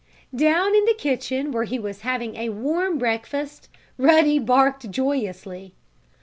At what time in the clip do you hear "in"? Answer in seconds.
0.73-0.83